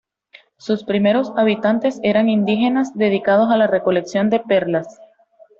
[0.57, 4.99] Sus primeros habitantes eran indígenas dedicados a la recolección de perlas.